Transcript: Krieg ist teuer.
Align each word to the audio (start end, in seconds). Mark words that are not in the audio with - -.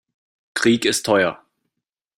Krieg 0.55 0.85
ist 0.85 1.05
teuer. 1.05 1.43